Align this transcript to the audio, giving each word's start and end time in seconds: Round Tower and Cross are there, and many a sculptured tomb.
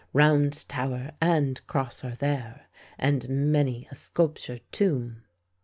Round 0.13 0.67
Tower 0.67 1.11
and 1.21 1.61
Cross 1.67 2.03
are 2.03 2.15
there, 2.15 2.65
and 2.97 3.29
many 3.29 3.87
a 3.91 3.95
sculptured 3.95 4.63
tomb. 4.71 5.21